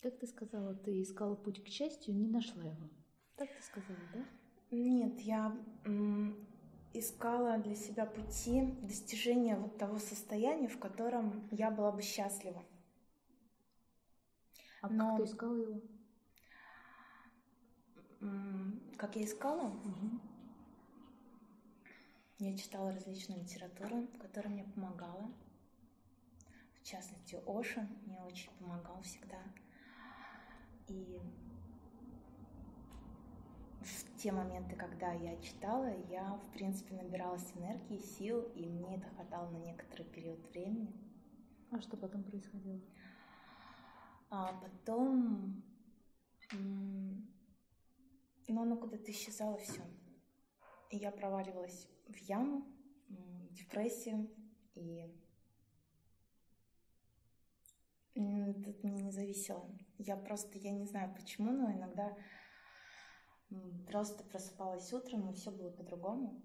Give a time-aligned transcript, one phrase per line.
[0.00, 2.88] Как ты сказала, ты искала путь к счастью, не нашла его.
[3.36, 4.24] Так ты сказала, да?
[4.70, 5.56] Нет, я
[6.92, 12.62] искала для себя пути достижения вот того состояния, в котором я была бы счастлива.
[14.82, 15.16] А Но...
[15.16, 15.80] как ты искала его?
[18.96, 19.68] Как я искала?
[19.68, 20.20] Угу.
[22.38, 25.28] Я читала различную литературу, которая мне помогала.
[26.80, 29.38] В частности, Ошен мне очень помогал всегда.
[30.88, 31.20] И
[33.80, 39.08] в те моменты, когда я читала, я, в принципе, набиралась энергии, сил, и мне это
[39.10, 40.92] хватало на некоторый период времени.
[41.70, 42.80] А что потом происходило?
[44.30, 45.62] А потом,
[46.52, 47.22] ну,
[48.62, 49.82] оно куда-то исчезало все.
[50.90, 52.64] И я проваливалась в яму,
[53.08, 54.30] в депрессию,
[54.74, 55.14] и
[58.14, 59.68] это мне не зависело.
[59.98, 62.16] Я просто, я не знаю почему, но иногда
[63.86, 66.42] просто просыпалась утром, и все было по-другому.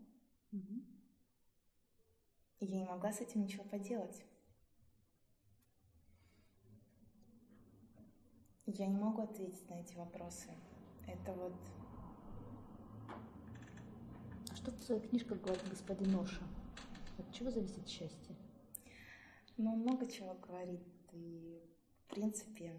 [0.51, 0.83] Угу.
[2.59, 4.23] И я не могла с этим ничего поделать.
[8.65, 10.49] Я не могу ответить на эти вопросы.
[11.05, 11.53] Это вот...
[14.49, 16.41] А что в твоей книжках говорит господин Ноша?
[17.19, 18.35] От чего зависит счастье?
[19.57, 20.88] Ну, много чего говорит.
[21.11, 21.61] И,
[22.05, 22.73] в принципе,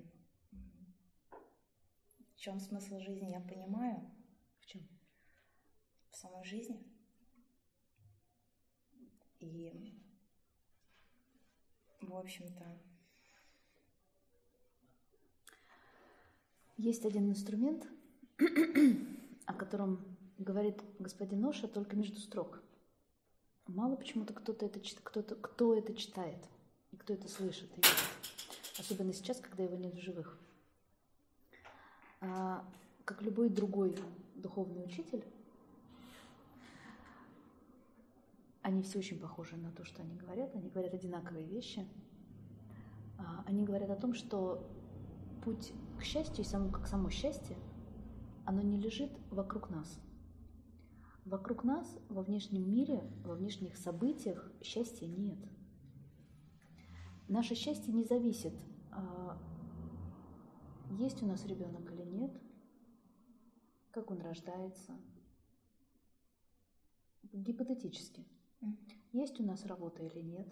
[2.44, 3.98] чем смысл жизни, я понимаю.
[4.60, 4.86] В чем?
[6.10, 6.78] В самой жизни.
[9.40, 9.72] И,
[12.02, 12.64] в общем-то,
[16.76, 17.86] Есть один инструмент,
[19.46, 20.04] о котором
[20.38, 22.62] говорит господин Ноша только между строк.
[23.68, 26.44] Мало почему-то кто-то это, кто-то, кто это читает,
[26.90, 28.04] и кто это слышит и видит.
[28.76, 30.36] Особенно сейчас, когда его нет в живых.
[32.26, 32.64] А,
[33.04, 33.94] как любой другой
[34.36, 35.24] духовный учитель,
[38.62, 40.54] они все очень похожи на то, что они говорят.
[40.54, 41.86] Они говорят одинаковые вещи.
[43.18, 44.66] А, они говорят о том, что
[45.44, 47.58] путь к счастью и само, как само счастье,
[48.46, 50.00] оно не лежит вокруг нас.
[51.26, 55.38] Вокруг нас, во внешнем мире, во внешних событиях счастья нет.
[57.28, 58.54] Наше счастье не зависит,
[58.90, 59.38] а
[60.98, 62.13] есть у нас ребенок или нет,
[63.94, 64.92] как он рождается.
[67.32, 68.24] Гипотетически.
[69.12, 70.48] Есть у нас работа или нет,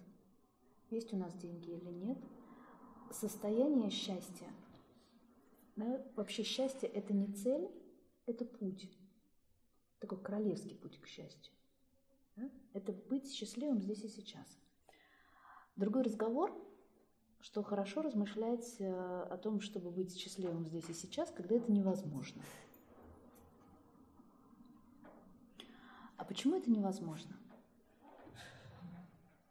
[0.91, 2.19] есть у нас деньги или нет.
[3.10, 4.48] Состояние счастья
[5.76, 6.04] да?
[6.16, 7.69] Вообще счастье– это не цель,
[8.26, 8.91] это путь.
[9.98, 11.53] Такой королевский путь к счастью.
[12.36, 12.50] Да?
[12.72, 14.47] Это быть счастливым здесь и сейчас.
[15.76, 16.53] Другой разговор,
[17.41, 22.42] что хорошо размышлять э, о том, чтобы быть счастливым здесь и сейчас, когда это невозможно.
[26.22, 27.37] А почему это невозможно?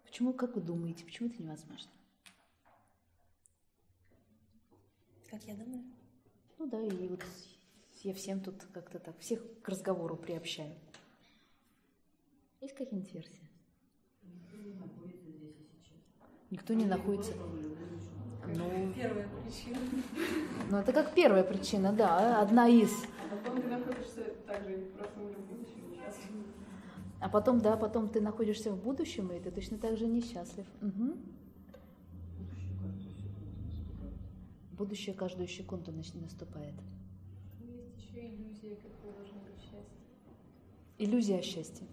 [0.05, 1.91] Почему, как вы думаете, почему это невозможно?
[5.29, 5.83] Как я думаю?
[6.57, 7.25] Ну да, и вот
[8.03, 10.73] я всем тут как-то так, всех к разговору приобщаю.
[12.61, 13.49] Есть какие-нибудь версии?
[16.51, 17.33] Никто не находится.
[17.35, 19.77] Ну, первая причина.
[20.69, 22.93] Ну, это как первая причина, да, одна из.
[23.29, 26.31] А потом ты находишься также в прошлом или в будущем несчастлив.
[27.21, 30.65] А потом, да, потом ты находишься в будущем, и ты точно так же несчастлив.
[30.81, 31.17] Угу.
[34.81, 36.73] будущее каждую секунду наступает.
[37.59, 40.01] Есть еще иллюзия, какое должно быть счастье.
[40.97, 41.85] Иллюзия о счастье.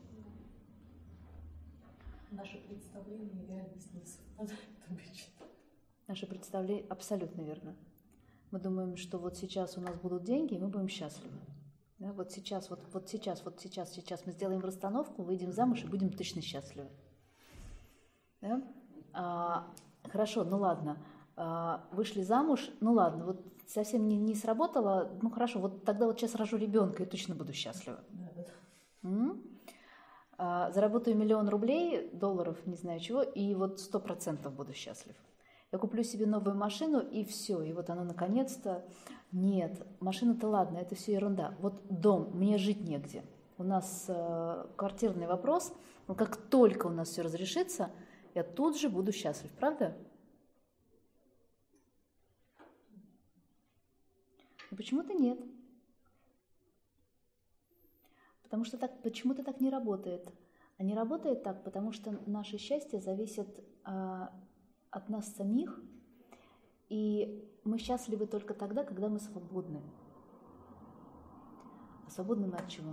[2.31, 5.33] Наше представление и реальность не совпадают обычно.
[6.07, 7.77] Наше представление абсолютно верно.
[8.51, 11.37] Мы думаем, что вот сейчас у нас будут деньги, и мы будем счастливы.
[11.99, 15.89] Да, вот сейчас, вот, вот сейчас, вот сейчас, сейчас мы сделаем расстановку, выйдем замуж и
[15.89, 16.89] будем точно счастливы.
[18.41, 18.63] Да?
[19.13, 20.99] А, хорошо, ну ладно.
[21.37, 26.19] А, вышли замуж, ну ладно, вот совсем не, не сработало, ну хорошо, вот тогда вот
[26.19, 28.01] сейчас рожу ребенка и точно буду счастлива.
[30.41, 35.17] А, заработаю миллион рублей, долларов, не знаю чего, и вот сто процентов буду счастлив.
[35.71, 38.85] Я куплю себе новую машину, и все, и вот она наконец-то...
[39.31, 41.55] Нет, машина-то ладно, это все ерунда.
[41.61, 43.23] Вот дом, мне жить негде.
[43.59, 45.75] У нас э, квартирный вопрос,
[46.07, 47.91] но как только у нас все разрешится,
[48.35, 49.95] я тут же буду счастлив, правда?
[54.71, 55.39] Но почему-то нет.
[58.43, 60.27] Потому что так, почему-то так не работает.
[60.79, 63.49] А не работает так, потому что наше счастье зависит
[63.85, 64.33] а,
[64.91, 65.81] от нас самих
[66.89, 69.81] И мы счастливы только тогда, когда мы свободны.
[72.07, 72.93] А свободны мы от чего?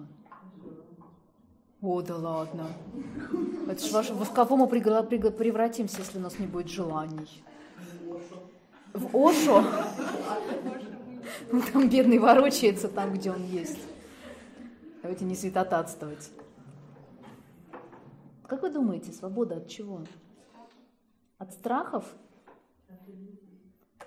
[1.81, 2.67] О, да ладно.
[3.69, 4.09] Это ж ваш...
[4.09, 7.43] В кого мы превратимся, если у нас не будет желаний?
[8.93, 9.63] В Ошо?
[11.71, 13.79] Там бедный ворочается там, где он есть.
[15.01, 16.31] Давайте не святотатствовать.
[18.47, 20.01] Как вы думаете, свобода от чего?
[21.45, 22.15] От страхов?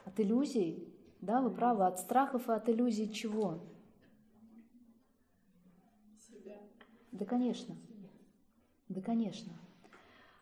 [0.05, 0.93] От иллюзий?
[1.21, 3.61] Да, вы правы, от страхов и от иллюзий чего?
[7.13, 7.77] Да, конечно.
[8.89, 9.53] Да, конечно.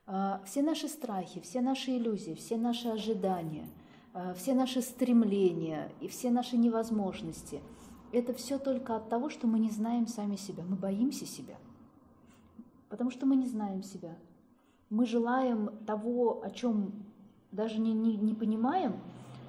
[0.06, 3.68] А, все наши страхи, все наши иллюзии, все наши ожидания,
[4.14, 7.60] а, все наши стремления и все наши невозможности–
[8.12, 10.64] это все только от того, что мы не знаем сами себя.
[10.64, 11.56] Мы боимся себя,
[12.88, 14.16] потому что мы не знаем себя.
[14.90, 16.92] Мы желаем того, о чем
[17.52, 18.94] даже не, не, не понимаем,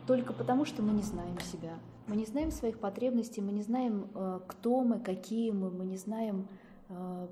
[0.06, 1.74] только потому что мы не знаем себя.
[2.07, 5.98] Мы не знаем своих потребностей, мы не знаем, э, кто мы, какие мы, мы не
[5.98, 6.48] знаем,
[6.89, 7.28] Э,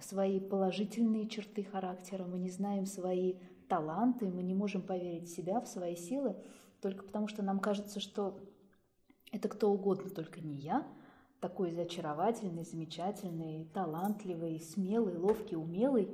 [0.00, 3.34] свои положительные черты характера, мы не знаем свои
[3.68, 6.34] таланты, мы не можем поверить в себя, в свои силы,
[6.80, 8.40] только потому что нам кажется, что
[9.30, 10.84] это кто угодно, только не я,
[11.38, 16.10] такой зачаровательный, замечательный, талантливый, смелый, ловкий, умелый,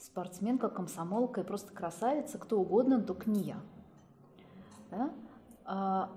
[0.00, 3.60] спортсменка, комсомолка и просто красавица, кто угодно, только не я.
[4.90, 5.14] Да?
[5.64, 6.12] А,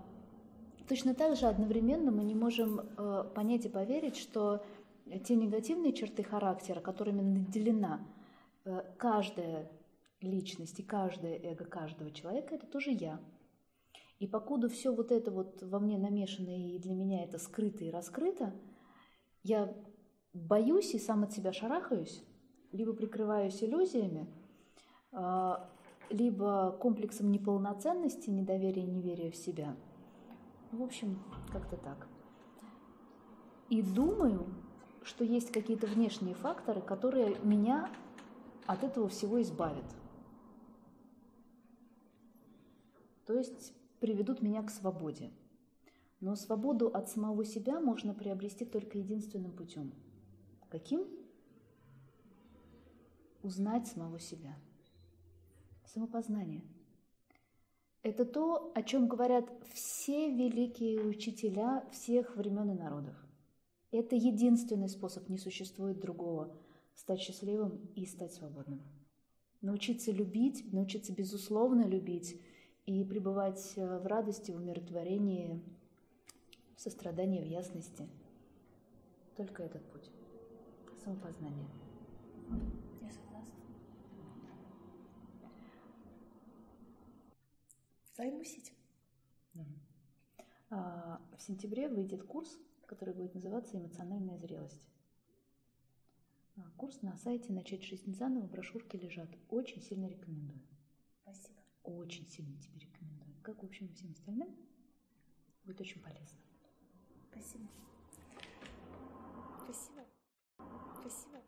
[0.87, 4.63] точно так же одновременно мы не можем э, понять и поверить, что
[5.25, 8.05] те негативные черты характера, которыми наделена
[8.65, 9.69] э, каждая
[10.21, 13.19] личность и каждое эго каждого человека, это тоже я.
[14.19, 17.91] И покуда все вот это вот во мне намешано, и для меня это скрыто и
[17.91, 18.53] раскрыто,
[19.43, 19.73] я
[20.33, 22.23] боюсь и сам от себя шарахаюсь,
[22.73, 24.27] либо прикрываюсь иллюзиями,
[25.11, 25.55] э,
[26.09, 29.75] либо комплексом неполноценности, недоверия, неверия в себя.
[30.71, 31.19] В общем,
[31.51, 32.07] как-то так.
[33.69, 34.45] И думаю,
[35.03, 37.89] что есть какие-то внешние факторы, которые меня
[38.65, 39.85] от этого всего избавят.
[43.25, 45.31] То есть приведут меня к свободе.
[46.19, 49.91] Но свободу от самого себя можно приобрести только единственным путем.
[50.69, 51.05] Каким?
[53.43, 54.57] Узнать самого себя.
[55.85, 56.63] Самопознание.
[58.01, 63.15] Это то, о чем говорят все великие учителя всех времен и народов.
[63.91, 66.55] Это единственный способ, не существует другого,
[66.95, 68.81] стать счастливым и стать свободным.
[69.61, 72.41] Научиться любить, научиться безусловно любить
[72.85, 75.61] и пребывать э, в радости, в умиротворении,
[76.75, 78.07] в сострадании, в ясности.
[79.37, 80.09] Только этот путь.
[81.03, 81.67] Самопознание.
[82.49, 82.82] Я согласна.
[88.15, 88.75] займусь этим.
[90.69, 92.57] А, в сентябре выйдет курс,
[92.87, 94.87] который будет называться «Эмоциональная зрелость».
[96.55, 99.29] А, курс на сайте «Начать жизнь заново» брошюрки лежат.
[99.49, 100.61] Очень сильно рекомендую.
[101.21, 101.61] Спасибо.
[101.83, 103.35] Очень сильно тебе рекомендую.
[103.43, 104.55] Как, в общем, всем остальным,
[105.63, 106.39] будет очень полезно.
[107.31, 107.67] Спасибо.
[109.63, 110.05] Спасибо.
[111.01, 111.41] Спасибо.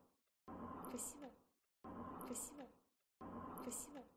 [0.89, 1.31] Спасибо.
[2.25, 2.67] Спасибо.
[3.61, 4.14] Спасибо.